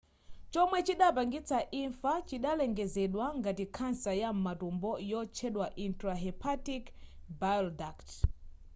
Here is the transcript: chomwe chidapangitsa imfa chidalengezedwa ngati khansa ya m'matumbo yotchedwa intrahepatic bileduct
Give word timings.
chomwe 0.51 0.77
chidapangitsa 0.85 1.57
imfa 1.81 2.13
chidalengezedwa 2.27 3.25
ngati 3.39 3.65
khansa 3.75 4.11
ya 4.21 4.29
m'matumbo 4.35 4.91
yotchedwa 5.11 5.65
intrahepatic 5.85 6.83
bileduct 7.39 8.07